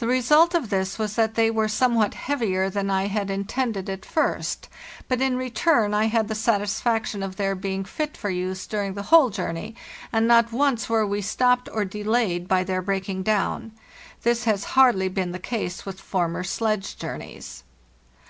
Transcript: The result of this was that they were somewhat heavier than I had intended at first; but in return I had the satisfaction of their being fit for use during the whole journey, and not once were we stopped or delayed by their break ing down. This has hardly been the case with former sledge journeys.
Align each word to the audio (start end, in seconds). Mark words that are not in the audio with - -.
The 0.00 0.06
result 0.06 0.54
of 0.54 0.68
this 0.68 0.98
was 0.98 1.14
that 1.16 1.34
they 1.34 1.50
were 1.50 1.66
somewhat 1.66 2.12
heavier 2.12 2.68
than 2.68 2.90
I 2.90 3.06
had 3.06 3.30
intended 3.30 3.88
at 3.88 4.04
first; 4.04 4.68
but 5.08 5.22
in 5.22 5.38
return 5.38 5.94
I 5.94 6.08
had 6.08 6.28
the 6.28 6.34
satisfaction 6.34 7.22
of 7.22 7.36
their 7.36 7.54
being 7.54 7.82
fit 7.82 8.18
for 8.18 8.28
use 8.28 8.66
during 8.66 8.92
the 8.92 9.04
whole 9.04 9.30
journey, 9.30 9.74
and 10.12 10.28
not 10.28 10.52
once 10.52 10.90
were 10.90 11.06
we 11.06 11.22
stopped 11.22 11.70
or 11.72 11.86
delayed 11.86 12.46
by 12.48 12.64
their 12.64 12.82
break 12.82 13.08
ing 13.08 13.22
down. 13.22 13.72
This 14.24 14.44
has 14.44 14.64
hardly 14.76 15.08
been 15.08 15.32
the 15.32 15.38
case 15.38 15.86
with 15.86 16.02
former 16.02 16.44
sledge 16.44 16.98
journeys. 16.98 17.62